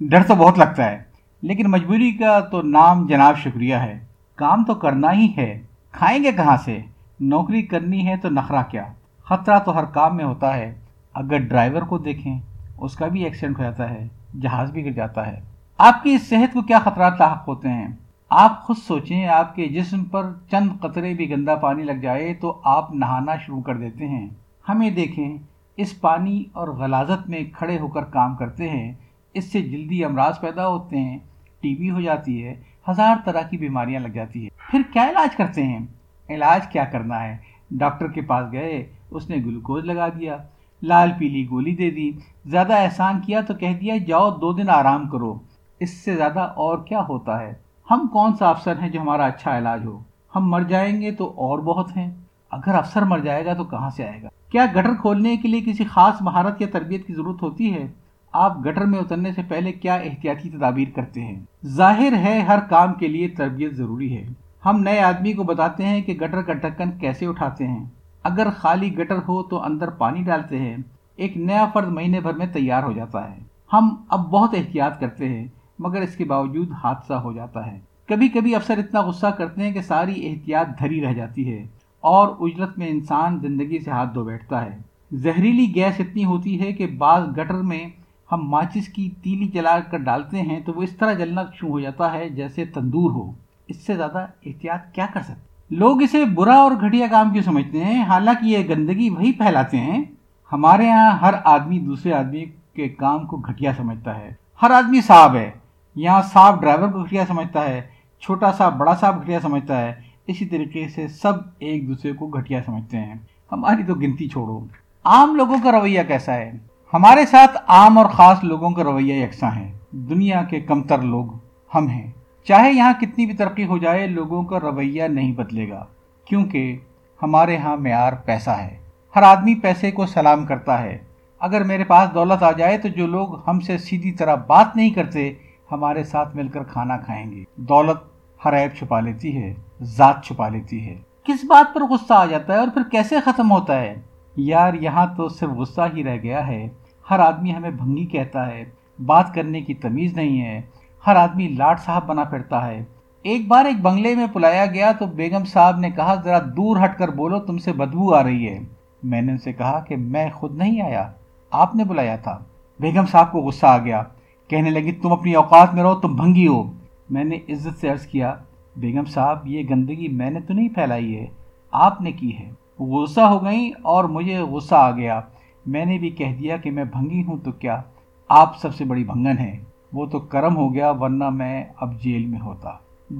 ڈر 0.00 0.22
تو 0.22 0.34
بہت 0.34 0.58
لگتا 0.58 0.84
ہے، 0.84 1.02
لیکن 1.42 1.70
مجبوری 1.70 2.12
کا 2.12 2.40
تو 2.40 2.62
نام 2.62 3.06
جناب 3.06 3.36
شکریہ 3.36 3.74
ہے۔ 3.74 3.98
کام 4.34 4.64
تو 4.64 4.74
کرنا 4.74 5.12
ہی 5.12 5.32
ہے۔ 5.36 5.62
کھائیں 5.92 6.24
گے 6.24 6.32
کہاں 6.32 6.56
سے؟ 6.56 6.78
نوکری 7.20 7.62
کرنی 7.62 8.06
ہے 8.06 8.16
تو 8.16 8.28
نخرا 8.28 8.62
کیا؟ 8.62 8.84
خطرہ 9.24 9.58
تو 9.58 9.78
ہر 9.78 9.84
کام 9.84 10.16
میں 10.16 10.24
ہوتا 10.24 10.56
ہے۔ 10.56 10.74
اگر 11.14 11.38
ڈرائیور 11.38 11.82
کو 11.82 11.98
دیکھیں، 11.98 12.38
اس 12.78 12.96
کا 12.96 13.06
بھی 13.06 13.24
ایکسیڈنٹ 13.24 13.58
ہو 13.58 13.62
جاتا 13.62 13.90
ہے۔ 13.90 14.08
جہاز 14.42 14.72
بھی 14.72 14.84
گر 14.84 14.90
جاتا 14.90 15.26
ہے۔ 15.26 15.40
آپ 15.78 16.02
کی 16.02 16.18
صحت 16.18 16.52
کو 16.52 16.62
کیا 16.62 16.78
خطرات 16.78 17.12
لاحق 17.18 17.48
ہوتے 17.48 17.68
ہیں؟ 17.68 17.88
آپ 18.30 18.62
خود 18.62 18.76
سوچیں، 18.76 19.26
آپ 19.26 19.54
کے 19.54 19.68
جسم 19.68 20.04
پر 20.04 20.26
چند 20.50 20.68
قطرے 20.80 21.14
بھی 21.14 21.30
گندا 21.30 21.54
پانی 21.54 21.82
لگ 21.82 21.92
جائے 21.92 22.34
تو 22.34 22.60
آپ 22.64 22.94
نہانا 22.94 23.36
شروع 23.36 23.62
کر 23.62 23.76
دیتے 23.76 24.08
ہیں۔ 24.08 24.28
ہمیں 24.68 24.90
دیکھیں، 24.90 25.38
اس 25.76 26.00
پانی 26.00 26.44
اور 26.52 26.68
غلازت 26.68 27.28
میں 27.28 27.40
کھڑے 27.52 27.78
ہو 27.78 27.88
کر 27.88 28.04
کام 28.04 28.36
کرتے 28.36 28.68
ہیں۔ 28.68 28.92
اس 29.34 29.52
سے 29.52 29.62
جلدی 29.62 30.04
امراض 30.04 30.40
پیدا 30.40 30.68
ہوتے 30.68 30.98
ہیں، 30.98 31.18
ٹی 31.60 31.74
بی 31.74 31.90
ہو 31.90 32.00
جاتی 32.00 32.44
ہے، 32.44 32.54
ہزار 32.88 33.16
طرح 33.24 33.40
کی 33.40 33.56
بیماریاں 33.56 34.00
لگ 34.00 34.08
جاتی 34.08 34.44
ہے 34.44 34.48
پھر 34.70 34.82
کیا 34.92 35.10
علاج 35.10 35.36
کرتے 35.36 35.66
ہیں؟ 35.66 35.86
علاج 36.28 36.68
کیا 36.68 36.84
کرنا 36.84 37.22
ہے؟ 37.22 37.36
ڈاکٹر 37.70 38.08
کے 38.08 38.20
پاس 38.20 38.52
گئے، 38.52 38.92
اس 39.10 39.30
نے 39.30 39.36
گلوکوز 39.36 39.84
لگا 39.84 40.08
دیا۔ 40.08 40.36
لال 40.82 41.10
پیلی 41.18 41.46
گولی 41.50 41.76
دے 41.76 41.90
دی۔ 41.90 42.12
زیادہ 42.46 42.74
احسان 42.74 43.20
کیا 43.20 43.40
تو 43.40 43.54
کہہ 43.54 43.78
دیا، 43.80 43.94
جاؤ 44.06 44.30
دو 44.30 44.52
دن 44.52 44.70
آرام 44.70 45.08
کرو۔ 45.08 45.38
اس 45.80 45.90
سے 45.90 46.16
زیادہ 46.16 46.40
اور 46.40 46.78
کیا 46.78 47.00
ہوتا 47.08 47.40
ہے؟ 47.40 47.54
ہم 47.90 48.06
کون 48.12 48.36
سا 48.36 48.48
افسر 48.48 48.78
ہیں 48.80 48.88
جو 48.88 49.00
ہمارا 49.00 49.26
اچھا 49.26 49.58
علاج 49.58 49.86
ہو؟ 49.86 50.02
ہم 50.36 50.50
مر 50.50 50.62
جائیں 50.62 51.00
گے 51.00 51.10
تو 51.12 51.32
اور 51.36 51.58
بہت 51.58 51.96
ہیں۔ 51.96 52.10
اگر 52.50 52.74
افسر 52.74 53.02
مر 53.02 53.18
جائے 53.18 53.46
گا 53.46 53.54
تو 53.54 53.64
کہاں 53.64 53.90
سے 53.90 54.08
آئے 54.08 54.22
گا؟ 54.22 54.28
کیا 54.50 54.66
گٹر 54.72 54.94
کھولنے 55.00 55.36
کے 55.36 55.48
لیے 55.48 55.60
کسی 55.60 55.84
خاص 55.84 56.14
مہارت 56.20 56.60
یا 56.60 56.66
تربیت 56.72 57.06
کی 57.06 57.14
ضرورت 57.14 57.42
ہوتی 57.42 57.74
ہے؟ 57.74 57.88
آپ 58.32 58.58
گٹر 58.66 58.84
میں 58.84 58.98
اترنے 58.98 59.32
سے 59.32 59.42
پہلے 59.48 59.72
کیا 59.72 59.94
احتیاطی 59.94 60.50
تدابیر 60.50 60.88
کرتے 60.94 61.20
ہیں؟ 61.20 61.40
ظاہر 61.66 62.12
ہے 62.12 62.38
ہر 62.38 62.58
کام 62.60 62.94
کے 62.94 63.08
لیے 63.08 63.28
تربیت 63.28 63.72
ضروری 63.72 64.16
ہے۔ 64.16 64.26
ہم 64.66 64.80
نئے 64.80 65.00
آدمی 65.00 65.32
کو 65.32 65.42
بتاتے 65.42 65.86
ہیں 65.86 66.02
کہ 66.02 66.12
گٹر 66.12 66.42
کا 66.42 66.52
ڈھکن 66.52 66.90
کیسے 66.90 67.26
اٹھاتے 67.26 67.66
ہیں۔ 67.66 67.84
اگر 68.28 68.46
خالی 68.56 68.98
گٹر 68.98 69.16
ہو 69.16 69.42
تو 69.42 69.62
اندر 69.62 69.90
پانی 69.90 70.22
ڈالتے 70.22 70.58
ہیں۔ 70.58 70.76
ایک 71.16 71.36
نیا 71.36 71.66
فرد 71.72 71.88
مہینے 71.88 72.20
بھر 72.20 72.32
میں 72.32 72.46
تیار 72.46 72.82
ہو 72.82 72.92
جاتا 72.92 73.30
ہے۔ 73.30 73.38
ہم 73.72 73.96
اب 74.08 74.30
بہت 74.30 74.54
احتیاط 74.54 75.00
کرتے 75.00 75.28
ہیں، 75.28 75.46
مگر 75.78 76.00
اس 76.00 76.16
کے 76.16 76.24
باوجود 76.24 76.72
حادثہ 76.84 77.14
ہو 77.14 77.32
جاتا 77.32 77.66
ہے۔ 77.66 77.78
کبھی 78.08 78.28
کبھی 78.28 78.54
افسر 78.54 78.78
اتنا 78.78 79.00
غصہ 79.00 79.26
کرتے 79.26 79.62
ہیں 79.62 79.72
کہ 79.72 79.80
ساری 79.80 80.28
احتیاط 80.28 80.66
دھری 80.78 81.00
رہ 81.00 81.12
جاتی 81.12 81.52
ہے 81.52 81.66
اور 82.00 82.28
اجرت 82.40 82.78
میں 82.78 82.88
انسان 82.88 83.38
زندگی 83.40 83.78
سے 83.78 83.90
ہاتھ 83.90 84.14
دھو 84.14 84.24
بیٹھتا 84.24 84.64
ہے۔ 84.64 84.78
زہریلی 85.12 85.74
گیس 85.74 86.00
اتنی 86.00 86.24
ہوتی 86.24 86.60
ہے 86.60 86.72
کہ 86.72 86.86
بعض 86.86 87.22
گٹر 87.28 87.54
میں 87.54 87.88
ہم 88.32 88.48
ماچس 88.48 88.88
کی 88.88 89.10
تیلی 89.22 89.46
جلا 89.46 89.80
کر 89.80 89.98
ڈالتے 89.98 90.42
ہیں 90.42 90.60
تو 90.60 90.72
وہ 90.72 90.82
اس 90.82 90.96
طرح 90.96 91.12
جلنا 91.12 91.42
شروع 91.42 91.70
ہو 91.70 91.80
جاتا 91.80 92.12
ہے 92.12 92.28
جیسے 92.28 92.64
تندور 92.64 93.10
ہو۔ 93.10 93.32
اس 93.68 93.86
سے 93.86 93.94
زیادہ 93.94 94.26
احتیاط 94.46 94.94
کیا 94.94 95.06
کر 95.14 95.20
سکتے 95.20 95.48
لوگ 95.70 96.02
اسے 96.02 96.24
برا 96.24 96.54
اور 96.54 96.72
گھٹیا 96.72 97.06
کام 97.10 97.32
کیوں 97.32 97.42
سمجھتے 97.42 97.84
ہیں؟ 97.84 98.02
حالانکہ 98.02 98.46
یہ 98.46 98.68
گندگی 98.68 99.10
وہی 99.10 99.32
پھیلاتے 99.32 99.76
ہیں، 99.76 100.04
ہمارے 100.52 100.86
یہاں 100.86 101.10
ہر 101.10 101.34
آدمی 101.44 101.78
دوسرے 101.78 102.12
آدمی 102.12 102.44
کے 102.74 102.88
کام 102.88 103.26
کو 103.26 103.36
گھٹیا 103.36 103.72
سمجھتا 103.76 104.18
ہے۔ 104.18 104.34
ہر 104.62 104.70
آدمی 104.70 105.00
صاحب 105.00 105.34
ہے، 105.34 105.50
یہاں 105.94 106.22
صاحب 106.22 106.60
ڈرائیور 106.60 106.88
کو 106.88 107.02
گھٹیا 107.02 107.24
سمجھتا 107.28 107.64
ہے، 107.64 107.82
چھوٹا 108.20 108.52
صاحب، 108.52 108.76
بڑا 108.76 108.94
صاحب 108.94 109.22
گھٹیا 109.22 109.40
سمجھتا 109.40 109.80
ہے۔ 109.80 109.94
اسی 110.26 110.46
طریقے 110.46 110.88
سے 110.88 111.08
سب 111.08 111.32
ایک 111.58 111.88
دوسرے 111.88 112.12
کو 112.12 112.26
گھٹیا 112.26 112.60
سمجھتے 112.66 112.96
ہیں۔ 112.96 113.14
ہماری 113.52 113.82
تو 113.82 113.94
گنتی 113.94 114.28
چھوڑو۔ 114.28 114.60
عام 115.04 115.34
لوگوں 115.34 115.56
کا 115.64 115.72
رویہ 115.72 116.02
کیسا 116.08 116.34
ہے؟ 116.34 116.52
ہمارے 116.94 117.26
ساتھ 117.26 117.56
عام 117.68 117.98
اور 117.98 118.06
خاص 118.06 118.44
لوگوں 118.44 118.70
کا 118.70 118.84
رویہ 118.84 119.24
یکساں 119.24 119.50
ہے۔ 119.56 119.72
دنیا 119.92 120.42
کے 120.42 120.60
کمتر 120.60 120.98
لوگ 120.98 121.26
ہم 121.74 121.86
ہیں۔ 121.86 122.10
چاہے 122.48 122.72
یہاں 122.72 122.92
کتنی 123.00 123.26
بھی 123.26 123.34
ترقی 123.34 123.64
ہو 123.64 123.78
جائے، 123.78 124.06
لوگوں 124.06 124.42
کا 124.42 124.60
رویہ 124.60 125.02
نہیں 125.02 125.32
بدلے 125.32 125.68
گا، 125.68 125.86
کیونکہ 126.24 126.76
ہمارے 127.22 127.56
ہاں 127.56 127.76
معیار 127.76 128.12
پیسہ 128.12 128.50
ہے۔ 128.50 128.76
ہر 129.16 129.22
آدمی 129.22 129.54
پیسے 129.54 129.90
کو 129.90 130.06
سلام 130.06 130.46
کرتا 130.46 130.82
ہے۔ 130.82 130.98
اگر 131.38 131.64
میرے 131.64 131.84
پاس 131.84 132.14
دولت 132.14 132.42
آ 132.42 132.52
جائے 132.52 132.78
تو 132.78 132.88
جو 132.88 133.06
لوگ 133.06 133.48
ہم 133.48 133.60
سے 133.60 133.78
سیدھی 133.78 134.12
طرح 134.12 134.34
بات 134.34 134.76
نہیں 134.76 134.90
کرتے، 134.90 135.32
ہمارے 135.72 136.04
ساتھ 136.04 136.36
مل 136.36 136.48
کر 136.48 136.62
کھانا 136.62 136.96
کھائیں 136.96 137.30
گے۔ 137.30 137.44
دولت 137.56 137.96
ہر 138.44 138.62
عیب 138.62 138.76
چھپا 138.78 139.00
لیتی 139.00 139.42
ہے، 139.42 139.54
ذات 139.82 140.24
چھپا 140.24 140.48
لیتی 140.48 140.88
ہے۔ 140.88 140.98
کس 141.24 141.44
بات 141.44 141.74
پر 141.74 141.80
غصہ 141.80 142.12
آ 142.12 142.26
جاتا 142.26 142.52
ہے 142.52 142.58
اور 142.58 142.68
پھر 142.68 142.82
کیسے 142.90 143.20
ختم 143.24 143.50
ہوتا 143.50 143.80
ہے؟ 143.80 143.94
یار، 144.36 144.74
یہاں 144.74 145.06
تو 145.16 145.28
صرف 145.28 145.50
غصہ 145.50 145.80
ہی 145.94 146.04
رہ 146.04 146.16
گیا 146.22 146.46
ہے۔ 146.46 146.68
ہر 147.10 147.18
آدمی 147.18 147.54
ہمیں 147.54 147.70
بھنگی 147.70 148.06
کہتا 148.06 148.46
ہے۔ 148.46 148.64
بات 149.06 149.34
کرنے 149.34 149.60
کی 149.60 149.74
تمیز 149.74 150.16
نہیں 150.16 150.42
ہے۔ 150.42 150.60
ہر 151.06 151.16
آدمی 151.16 151.48
لاٹ 151.48 151.80
صاحب 151.80 152.06
بنا 152.06 152.24
پھرتا 152.24 152.66
ہے۔ 152.66 152.84
ایک 153.22 153.48
بار 153.48 153.64
ایک 153.64 153.82
بنگلے 153.82 154.14
میں 154.14 154.26
پلایا 154.32 154.66
گیا 154.66 154.92
تو 154.92 155.06
بیگم 155.06 155.44
صاحب 155.44 155.78
نے 155.78 155.90
کہا، 155.90 156.14
ذرا 156.14 156.38
دور 156.38 156.76
ہٹ 156.84 156.98
کر 156.98 157.08
بولو، 157.08 157.38
تم 157.38 157.58
سے 157.58 157.72
بدبو 157.72 158.14
آ 158.14 158.22
رہی 158.22 158.48
ہے۔ 158.48 158.58
میں 159.02 159.22
نے 159.22 159.32
ان 159.32 159.38
سے 159.38 159.52
کہا 159.52 159.80
کہ 159.80 159.96
میں 159.96 160.30
خود 160.30 160.56
نہیں 160.56 160.80
آیا، 160.80 161.10
آپ 161.50 161.76
نے 161.76 161.84
بلایا 161.84 162.16
تھا۔ 162.16 162.38
بیگم 162.80 163.06
صاحب 163.06 163.32
کو 163.32 163.38
غصہ 163.38 163.66
آ 163.66 163.78
گیا، 163.78 164.02
کہنے 164.48 164.70
لگی، 164.70 164.92
تم 164.92 165.12
اپنی 165.12 165.34
اوقات 165.34 165.74
میں 165.74 165.82
رہو، 165.82 165.94
تم 165.94 166.16
بھنگی 166.16 166.46
ہو۔ 166.46 166.72
میں 167.10 167.24
نے 167.24 167.36
عزت 167.36 167.80
سے 167.80 167.88
عرض 167.88 168.06
کیا، 168.06 168.34
بیگم 168.76 169.04
صاحب، 169.04 169.46
یہ 169.46 169.62
گندگی 169.70 170.08
میں 170.08 170.30
نے 170.30 170.40
تو 170.40 170.54
نہیں 170.54 170.68
پھیلائی 170.68 171.16
ہے، 171.16 171.26
آپ 171.70 172.00
نے 172.00 172.12
کی 172.12 172.38
ہے۔ 172.38 172.50
غصہ 172.78 173.20
ہو 173.20 173.44
گئی 173.44 173.70
اور 173.82 174.04
مجھے 174.04 174.38
غصہ 174.38 174.74
آ 174.74 174.90
گیا۔ 174.90 175.20
میں 175.66 175.84
نے 175.84 175.98
بھی 175.98 176.10
کہہ 176.10 176.36
دیا 176.38 176.56
کہ 176.56 176.70
میں 176.70 176.84
بھنگی 176.84 177.22
ہوں 177.22 177.36
تو 177.38 177.52
کیا 177.52 177.82
آپ 178.28 178.58
سب 178.58 178.74
سے 178.74 178.84
بڑی 178.84 179.04
بھنگن 179.04 179.38
ہے 179.38 179.58
وہ 179.92 180.06
تو 180.06 180.18
کرم 180.18 180.56
ہو 180.56 180.74
گیا 180.74 180.90
ورنہ 180.90 181.30
میں 181.30 181.64
اب 181.80 182.00
جیل 182.00 182.26
میں 182.26 182.40
ہوتا۔ 182.40 182.70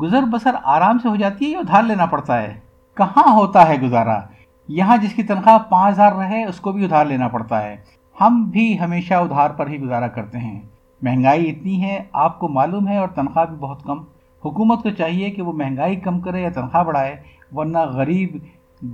گزر 0.02 0.22
بسر 0.22 0.54
آرام 0.64 0.98
سے 0.98 1.08
ہو 1.08 1.16
جاتی 1.16 1.44
ہے 1.44 1.50
یا 1.50 1.58
ادھار 1.58 1.82
لینا 1.82 2.06
پڑتا 2.06 2.42
ہے؟ 2.42 2.60
کہاں 2.94 3.32
ہوتا 3.32 3.68
ہے 3.68 3.80
گزارا؟ 3.80 4.20
یہاں 4.68 4.96
جس 4.96 5.12
کی 5.12 5.22
تنخواہ 5.22 5.58
پانچ 5.58 5.94
ہزار 5.94 6.12
رہے، 6.12 6.44
اس 6.44 6.60
کو 6.60 6.72
بھی 6.72 6.84
ادھار 6.84 7.04
لینا 7.04 7.28
پڑتا 7.28 7.62
ہے۔ 7.62 7.76
ہم 8.20 8.44
بھی 8.44 8.80
ہمیشہ 8.80 9.14
ادھار 9.14 9.50
پر 9.50 9.66
ہی 9.66 9.80
گزارا 9.80 10.08
کرتے 10.08 10.38
ہیں۔ 10.38 10.60
مہنگائی 11.02 11.50
اتنی 11.50 11.82
ہے، 11.82 12.04
آپ 12.12 12.38
کو 12.38 12.48
معلوم 12.48 12.88
ہے 12.88 12.98
اور 12.98 13.08
تنخواہ 13.08 13.44
بھی 13.44 13.56
بہت 13.56 13.82
کم۔ 13.82 13.98
حکومت 14.44 14.82
کو 14.82 14.90
چاہیے 14.90 15.30
کہ 15.30 15.42
وہ 15.42 15.52
مہنگائی 15.52 15.96
کم 15.96 16.20
کرے 16.20 16.42
یا 16.42 16.50
تنخواہ 16.50 16.84
بڑھائے، 16.84 17.16
ورنہ 17.54 17.78
غریب 17.78 18.36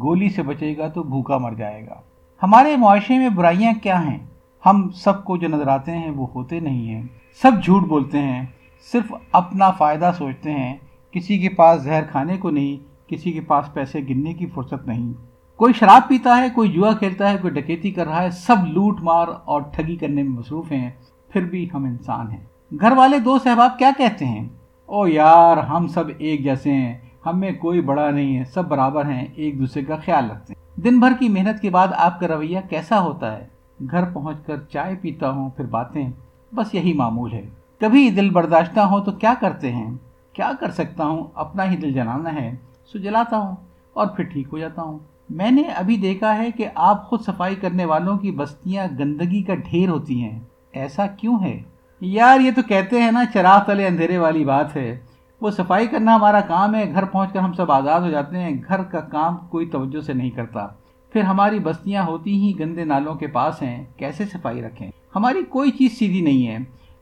گولی 0.03 0.29
سے 0.29 0.43
بچے 0.43 0.77
گا 0.77 0.89
تو 0.89 1.03
بھوکا 1.03 1.39
مر 1.39 1.53
جائے 1.53 1.87
گا۔ 1.87 1.95
ہمارے 2.43 2.77
معاشرے 2.77 3.19
میں 3.19 3.29
برائیاں 3.29 3.73
کیا 3.83 4.05
ہیں؟ 4.05 4.19
ہم 4.67 4.91
سب 4.91 5.25
کو 5.25 5.37
جو 5.37 5.49
نظر 5.49 5.69
آتے 5.69 5.93
ہیں 5.93 6.11
وہ 6.11 6.27
ہوتے 6.35 6.61
نہیں 6.61 6.89
ہیں۔ 6.89 7.03
سب 7.43 7.53
جھوٹ 7.65 7.83
بولتے 7.83 8.19
ہیں، 8.19 8.47
صرف 8.93 9.15
اپنا 9.33 9.71
فائدہ 9.71 10.11
سوچتے 10.19 10.51
ہیں۔ 10.51 10.77
کسی 11.13 11.39
کے 11.39 11.49
پاس 11.49 11.83
زہر 11.83 12.03
کھانے 12.05 12.37
کو 12.37 12.51
نہیں، 12.51 12.95
کسی 13.09 13.33
کے 13.33 13.41
پاس 13.41 13.73
پیسے 13.73 14.01
گننے 14.01 14.33
کی 14.33 14.47
فرصت 14.47 14.87
نہیں۔ 14.87 15.13
کوئی 15.57 15.73
شراب 15.73 16.09
پیتا 16.09 16.37
ہے، 16.37 16.49
کوئی 16.55 16.69
جوا 16.69 16.93
کھیلتا 16.93 17.33
ہے، 17.33 17.37
کوئی 17.43 17.53
ڈکیتی 17.53 17.91
کر 17.91 18.07
رہا 18.07 18.23
ہے، 18.23 18.31
سب 18.31 18.57
لوٹ 18.67 19.01
مار 19.01 19.29
اور 19.45 19.63
ٹھگی 19.73 19.97
کرنے 19.97 20.23
میں 20.23 20.31
مصروف 20.31 20.73
ہیں۔ 20.73 20.91
پھر 21.29 21.45
بھی 21.45 21.69
ہم 21.75 21.85
انسان 21.85 22.31
ہیں۔ 22.31 22.77
گھر 22.81 22.93
والے 22.93 23.19
دو 23.19 23.39
صحباب 23.39 23.79
کیا 23.79 23.91
کہتے 23.99 24.25
ہیں؟ 24.25 24.49
او 24.87 25.09
یار، 25.09 25.57
ہم 25.57 25.87
سب 25.87 26.05
ایک 26.19 26.45
جیسے 26.45 26.73
ہیں۔ 26.73 26.99
ہم 27.27 27.41
میں 27.41 27.53
کوئی 27.53 27.81
بڑا 27.81 28.11
نہیں 28.11 28.39
ہے، 28.39 28.45
سب 28.45 28.69
برابر 28.69 29.05
ہیں، 29.05 29.27
ایک 29.35 29.59
دوسرے 29.59 29.85
کا 29.85 29.97
خیال 29.97 30.31
رکھتے 30.31 30.53
ہیں۔ 30.53 30.81
دن 30.81 31.01
بھر 31.01 31.13
کی 31.19 31.29
محنت 31.29 31.63
کے 31.63 31.71
بعد 31.71 31.89
آپ 31.97 32.21
کا 32.21 32.29
رویہ 32.29 32.59
کیسا 32.71 33.01
ہوتا 33.01 33.37
ہے؟ 33.37 33.54
گھر 33.91 34.05
پہنچ 34.13 34.37
کر 34.47 34.57
چائے 34.61 34.95
پیتا 34.95 35.31
ہوں، 35.31 35.51
پھر 35.51 35.65
باتیں۔ 35.65 36.11
بس 36.55 36.75
یہی 36.75 36.93
معمول 36.93 37.33
ہے۔ 37.33 37.47
کبھی 37.81 38.11
دل 38.11 38.31
برداشتہ 38.31 38.81
ہو 38.81 39.01
تو 39.01 39.13
کیا 39.13 39.35
کرتے 39.41 39.73
ہیں؟ 39.73 39.91
کیا 40.33 40.51
کر 40.61 40.71
سکتا 40.71 41.07
ہوں؟ 41.07 41.25
اپنا 41.35 41.71
ہی 41.71 41.77
دل 41.77 41.93
جلانا 41.93 42.35
ہے۔ 42.35 42.57
سو 42.93 42.99
جلاتا 42.99 43.39
ہوں 43.39 43.57
اور 43.93 44.07
پھر 44.07 44.25
ٹھیک 44.25 44.49
ہو 44.53 44.59
جاتا 44.59 44.83
ہوں۔ 44.83 44.99
میں 45.31 45.51
نے 45.51 45.63
ابھی 45.63 45.97
دیکھا 45.97 46.39
ہے 46.39 46.51
کہ 46.51 46.69
آپ 46.75 47.09
خود 47.09 47.21
صفائی 47.21 47.55
کرنے 47.55 47.85
والوں 47.85 48.19
کی 48.19 48.31
بستیاں 48.31 48.87
گندگی 48.99 49.43
کا 49.43 49.55
ڈھیر 49.55 49.89
ہوتی 49.89 50.23
ہیں۔ 50.23 50.41
ایسا 50.73 51.07
کیوں 51.07 51.43
ہے؟ 51.43 51.63
یار، 52.01 52.41
یہ 52.41 52.51
تو 52.57 52.63
کہتے 52.63 53.03
ہیں 53.03 53.13
نا، 53.13 53.25
چراغ 53.35 53.63
تلے 53.67 53.87
اندھیرے 53.87 54.19
والی 54.19 54.45
بات 54.45 54.77
ہے۔ 54.77 55.01
وہ 55.41 55.51
صفائی 55.51 55.87
کرنا 55.87 56.15
ہمارا 56.15 56.41
کام 56.41 56.75
ہے۔ 56.75 56.93
گھر 56.93 57.05
پہنچ 57.05 57.33
کر 57.33 57.39
ہم 57.39 57.53
سب 57.53 57.73
آزاد 57.73 58.01
ہو 58.01 58.11
جاتے 58.11 58.39
ہیں۔ 58.39 58.63
گھر 58.69 58.83
کا 58.83 59.01
کام 59.01 59.37
کوئی 59.37 59.67
توجہ 59.67 60.01
سے 60.01 60.13
نہیں 60.13 60.31
کرتا۔ 60.31 60.69
پھر 61.15 61.23
ہماری 61.23 61.59
بستیاں 61.59 62.07
ہوتی 62.07 62.35
ہی 62.35 62.59
گندے 62.59 62.85
نالوں 62.85 63.15
کے 63.15 63.27
پاس 63.27 63.63
ہیں، 63.63 63.85
کیسے 63.97 64.25
صفائی 64.25 64.63
رکھیں؟ 64.63 64.91
ہماری 65.17 65.43
کوئی 65.49 65.71
چیز 65.71 65.99
سیدھی 65.99 66.21
نہیں 66.21 66.49
ہے۔ 66.49 66.59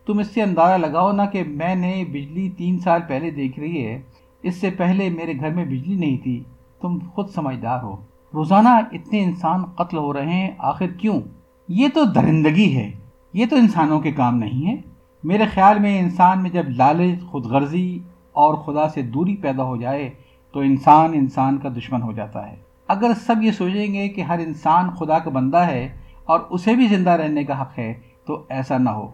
تم 0.06 0.18
اس 0.18 0.26
سے 0.26 0.42
اندازہ 0.42 0.86
لگاؤ 0.86 1.12
نا 1.12 1.24
کہ 1.24 1.44
میں 1.44 1.74
نے 1.74 2.04
بجلی 2.08 2.50
تین 2.50 2.78
سال 2.78 3.00
پہلے 3.08 3.30
دیکھ 3.30 3.58
رہی 3.58 3.86
ہے۔ 3.86 4.00
اس 4.42 4.56
سے 4.56 4.70
پہلے 4.70 5.10
میرے 5.10 5.32
گھر 5.40 5.50
میں 5.50 5.64
بجلی 5.64 5.96
نہیں 5.96 6.16
تھی۔ 6.16 6.44
تم 6.80 6.98
خود 6.98 7.28
سمجھدار 7.28 7.82
ہو۔ 7.82 7.96
روزانہ 8.34 8.68
اتنے 8.68 9.24
انسان 9.24 9.64
قتل 9.64 9.96
ہو 9.96 10.12
رہے 10.12 10.26
ہیں، 10.26 10.50
آخر 10.58 10.86
کیوں؟ 10.86 11.20
یہ 11.68 11.88
تو 11.94 12.04
درندگی 12.04 12.76
ہے۔ 12.76 12.90
یہ 13.32 13.46
تو 13.50 13.56
انسانوں 13.56 14.00
کے 14.00 14.12
کام 14.12 14.38
نہیں 14.38 14.66
ہے۔ 14.66 14.76
میرے 15.24 15.44
خیال 15.44 15.78
میں 15.78 16.00
انسان 16.00 16.42
میں 16.42 16.50
جب 16.50 16.68
لالچ 16.68 17.22
خود 17.22 17.44
غرضی 17.44 17.98
اور 18.32 18.54
خدا 18.54 18.88
سے 18.88 19.02
دوری 19.02 19.36
پیدا 19.36 19.62
ہو 19.62 19.76
جائے، 19.76 20.10
تو 20.52 20.60
انسان 20.60 21.10
انسان 21.14 21.58
کا 21.58 21.68
دشمن 21.68 22.02
ہو 22.02 22.12
جاتا 22.12 22.50
ہے۔ 22.50 22.71
اگر 22.92 23.10
سب 23.26 23.42
یہ 23.42 23.50
سوچیں 23.50 23.94
گے 23.94 24.08
کہ 24.08 24.20
ہر 24.20 24.38
انسان 24.38 24.90
خدا 24.90 25.18
کا 25.18 25.30
بندہ 25.30 25.56
ہے 25.56 25.88
اور 26.24 26.40
اسے 26.50 26.74
بھی 26.74 26.86
زندہ 26.86 27.10
رہنے 27.10 27.44
کا 27.44 27.62
حق 27.62 27.78
ہے، 27.78 27.94
تو 28.26 28.42
ایسا 28.48 28.78
نہ 28.78 28.90
ہو۔ 28.90 29.12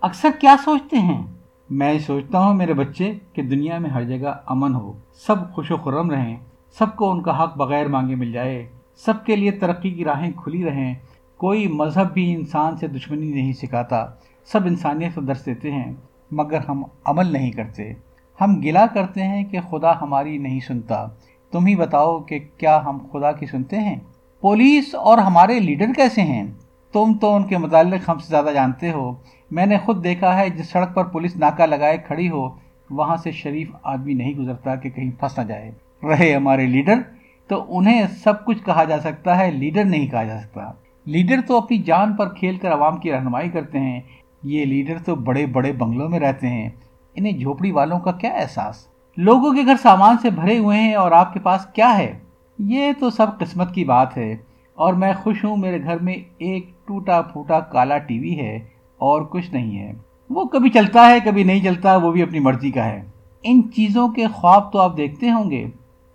اکثر 0.00 0.28
کیا 0.40 0.56
سوچتے 0.64 0.98
ہیں؟ 0.98 1.26
میں 1.70 1.98
سوچتا 1.98 2.38
ہوں 2.38 2.54
میرے 2.54 2.74
بچے 2.74 3.12
کہ 3.32 3.42
دنیا 3.42 3.78
میں 3.78 3.90
ہر 3.90 4.04
جگہ 4.04 4.32
امن 4.46 4.74
ہو، 4.74 4.92
سب 5.14 5.52
خوش 5.52 5.70
و 5.70 5.76
خرم 5.76 6.10
رہیں، 6.10 6.36
سب 6.78 6.96
کو 6.96 7.10
ان 7.10 7.22
کا 7.22 7.42
حق 7.42 7.56
بغیر 7.56 7.88
مانگے 7.88 8.14
مل 8.14 8.32
جائے، 8.32 8.68
سب 8.96 9.24
کے 9.24 9.36
لیے 9.36 9.50
ترقی 9.50 9.90
کی 9.90 10.04
راہیں 10.04 10.32
کھلی 10.36 10.64
رہیں۔ 10.64 10.94
کوئی 11.36 11.68
مذہب 11.68 12.12
بھی 12.12 12.34
انسان 12.34 12.76
سے 12.76 12.86
دشمنی 12.86 13.30
نہیں 13.30 13.52
سکھاتا، 13.52 14.06
سب 14.44 14.66
انسانیت 14.66 15.14
کو 15.14 15.20
درس 15.20 15.46
دیتے 15.46 15.72
ہیں، 15.72 15.94
مگر 16.30 16.58
ہم 16.68 16.82
عمل 17.04 17.32
نہیں 17.32 17.50
کرتے۔ 17.50 17.92
ہم 18.40 18.60
گلا 18.60 18.86
کرتے 18.86 19.22
ہیں 19.22 19.44
کہ 19.44 19.60
خدا 19.60 20.00
ہماری 20.00 20.38
نہیں 20.38 20.60
سنتا۔ 20.60 21.06
تم 21.52 21.66
ہی 21.66 21.76
بتاؤ 21.76 22.20
کہ 22.20 22.38
کیا 22.58 22.84
ہم 22.84 22.98
خدا 23.12 23.32
کی 23.32 23.46
سنتے 23.46 23.78
ہیں؟ 23.78 23.96
پولیس 24.40 24.94
اور 24.94 25.18
ہمارے 25.18 25.60
لیڈر 25.60 25.92
کیسے 25.96 26.22
ہیں؟ 26.22 26.44
تم 26.92 27.12
تو 27.20 27.34
ان 27.34 27.42
کے 27.44 27.58
متعلق 27.58 28.08
ہم 28.08 28.18
سے 28.18 28.26
زیادہ 28.28 28.50
جانتے 28.54 28.90
ہو۔ 28.90 29.14
میں 29.50 29.66
نے 29.66 29.78
خود 29.78 30.04
دیکھا 30.04 30.40
ہے 30.40 30.50
جس 30.50 30.68
سڑک 30.68 30.94
پر 30.94 31.04
پولیس 31.04 31.36
ناکہ 31.36 31.66
لگائے 31.66 31.96
کھڑی 31.96 32.30
ہو، 32.30 32.48
وہاں 32.90 33.16
سے 33.16 33.30
شریف 33.30 33.70
آدمی 33.82 34.14
نہیں 34.14 34.34
گزرتا 34.34 34.74
کہ 34.74 34.90
کہیں 34.90 35.10
پھنس 35.20 35.38
نہ 35.38 35.44
جائے۔ 35.44 35.70
رہے 36.02 36.34
ہمارے 36.34 36.66
لیڈر، 36.66 36.94
تو 37.48 37.78
انہیں 37.78 38.06
سب 38.06 38.44
کچھ 38.44 38.64
کہا 38.64 38.84
جا 38.84 39.00
سکتا 39.00 39.38
ہے، 39.38 39.50
لیڈر 39.50 39.84
نہیں 39.84 40.06
کہا 40.06 40.24
جا 40.24 40.40
سکتا۔ 40.40 40.72
لیڈر 41.04 41.40
تو 41.46 41.56
اپنی 41.56 41.78
جان 41.78 42.16
پر 42.16 42.34
کھیل 42.34 42.56
کر 42.56 42.72
عوام 42.72 42.96
کی 42.96 43.12
رہنمائی 43.12 43.50
کرتے 43.50 43.78
ہیں۔ 43.78 44.00
یہ 44.42 44.64
لیڈر 44.64 44.98
تو 44.98 45.14
بڑے 45.14 45.46
بڑے 45.46 45.72
بنگلوں 45.72 46.08
میں 46.08 46.20
رہتے 46.20 46.46
ہیں۔ 46.46 46.70
انہیں 47.14 47.32
جھوپڑی 47.32 47.70
والوں 47.70 48.00
کا 48.00 48.12
کیا 48.12 48.30
احساس؟ 48.30 48.97
لوگوں 49.20 49.52
کے 49.52 49.66
گھر 49.66 49.74
سامان 49.82 50.16
سے 50.22 50.30
بھرے 50.30 50.58
ہوئے 50.58 50.80
ہیں 50.80 50.94
اور 50.94 51.12
آپ 51.12 51.32
کے 51.32 51.40
پاس 51.40 51.66
کیا 51.66 51.98
ہے؟ 51.98 52.18
یہ 52.58 52.92
تو 53.00 53.10
سب 53.10 53.38
قسمت 53.38 53.74
کی 53.74 53.84
بات 53.84 54.16
ہے۔ 54.16 54.36
اور 54.74 54.94
میں 54.94 55.12
خوش 55.12 55.44
ہوں، 55.44 55.56
میرے 55.56 55.82
گھر 55.82 55.98
میں 55.98 56.14
ایک 56.38 56.86
ٹوٹا 56.86 57.22
پھوٹا 57.22 57.60
کالا 57.60 57.98
ٹی 57.98 58.18
وی 58.18 58.38
ہے 58.38 58.56
اور 58.98 59.22
کچھ 59.22 59.54
نہیں 59.54 59.78
ہے۔ 59.78 59.92
وہ 60.30 60.44
کبھی 60.44 60.70
چلتا 60.70 61.10
ہے، 61.10 61.18
کبھی 61.24 61.44
نہیں 61.44 61.64
چلتا، 61.64 61.96
وہ 61.96 62.12
بھی 62.12 62.22
اپنی 62.22 62.38
مرضی 62.38 62.70
کا 62.70 62.84
ہے۔ 62.84 63.02
ان 63.42 63.62
چیزوں 63.74 64.08
کے 64.08 64.26
خواب 64.26 64.72
تو 64.72 64.78
آپ 64.78 64.96
دیکھتے 64.96 65.30
ہوں 65.30 65.50
گے۔ 65.50 65.66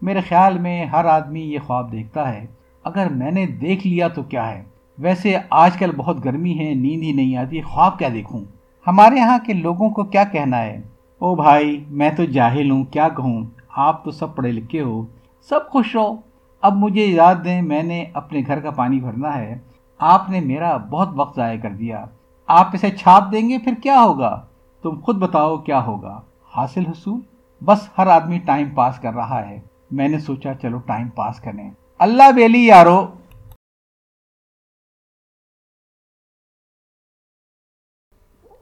میرے 0.01 0.22
خیال 0.22 0.57
میں 0.57 0.86
ہر 0.86 1.05
آدمی 1.05 1.41
یہ 1.41 1.60
خواب 1.60 1.91
دیکھتا 1.91 2.33
ہے۔ 2.33 2.45
اگر 2.83 3.07
میں 3.10 3.31
نے 3.31 3.45
دیکھ 3.45 3.88
لیا 3.88 4.07
تو 4.07 4.24
کیا 4.24 4.51
ہے؟ 4.51 4.63
ویسے 4.98 5.38
آج 5.50 5.77
کل 5.77 5.91
بہت 5.98 6.25
گرمی 6.25 6.60
ہے، 6.60 6.74
نیند 6.74 7.03
ہی 7.03 7.12
نہیں 7.12 7.36
آتی، 7.36 7.62
خواب 7.62 8.00
کیا 8.00 8.10
دیکھوں؟ 8.13 8.39
ہمارے 8.88 9.19
ہاں 9.19 9.38
کے 9.45 9.53
لوگوں 9.53 9.89
کو 9.89 10.03
کیا 10.03 10.24
کہنا 10.24 10.62
ہے؟ 10.62 10.92
او 11.23 11.35
بھائی، 11.35 11.85
میں 11.89 12.09
تو 12.17 12.25
جاہل 12.25 12.71
ہوں، 12.71 12.83
کیا 12.83 13.09
کہوں؟ 13.09 13.43
آپ 13.69 14.03
تو 14.03 14.11
سب 14.11 14.35
پڑھے 14.35 14.51
لکھے 14.51 14.81
ہو۔ 14.81 15.05
سب 15.49 15.59
خوش 15.69 15.95
رہو 15.95 16.15
اب 16.61 16.75
مجھے 16.75 17.05
یاد 17.05 17.35
دیں، 17.43 17.61
میں 17.61 17.83
نے 17.83 18.05
اپنے 18.13 18.41
گھر 18.47 18.59
کا 18.59 18.71
پانی 18.71 18.99
بھرنا 18.99 19.37
ہے۔ 19.37 19.59
آپ 19.99 20.29
نے 20.29 20.39
میرا 20.39 20.77
بہت 20.77 21.09
وقت 21.15 21.35
ضائع 21.35 21.59
کر 21.59 21.69
دیا۔ 21.69 22.05
آپ 22.47 22.69
اسے 22.73 22.89
چھاپ 22.91 23.31
دیں 23.31 23.49
گے، 23.49 23.57
پھر 23.57 23.73
کیا 23.83 24.01
ہوگا؟ 24.03 24.41
تم 24.81 24.99
خود 24.99 25.17
بتاؤ 25.17 25.57
کیا 25.57 25.85
ہوگا۔ 25.85 26.21
حاصل 26.55 26.85
حصول؟ 26.87 27.19
بس 27.65 27.89
ہر 27.97 28.07
آدمی 28.07 28.39
ٹائم 28.39 28.69
پاس 28.75 28.99
کر 28.99 29.13
رہا 29.13 29.49
ہے۔ 29.49 29.59
میں 29.91 30.07
نے 30.07 30.19
سوچا، 30.19 30.53
چلو 30.53 30.77
ٹائم 30.77 31.09
پاس 31.09 31.39
کریں۔ 31.39 31.71
اللہ 31.99 32.31
بیلی 32.31 32.65
یارو 32.65 33.07